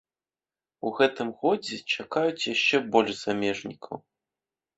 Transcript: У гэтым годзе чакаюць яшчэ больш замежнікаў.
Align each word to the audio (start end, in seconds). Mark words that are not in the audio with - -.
У 0.87 0.91
гэтым 0.99 1.29
годзе 1.43 1.77
чакаюць 1.97 2.47
яшчэ 2.55 2.81
больш 2.97 3.13
замежнікаў. 3.27 3.95